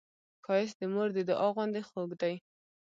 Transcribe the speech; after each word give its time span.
ښایست 0.45 0.75
د 0.79 0.81
مور 0.93 1.09
د 1.13 1.19
دعا 1.29 1.47
غوندې 1.55 1.81
خوږ 1.89 2.11
دی 2.21 2.35